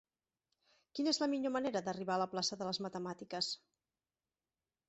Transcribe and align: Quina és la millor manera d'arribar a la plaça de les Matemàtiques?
Quina 0.99 1.11
és 1.15 1.19
la 1.25 1.27
millor 1.33 1.53
manera 1.57 1.83
d'arribar 1.89 2.15
a 2.15 2.21
la 2.23 2.29
plaça 2.33 2.57
de 2.63 2.71
les 2.71 2.81
Matemàtiques? 2.87 3.55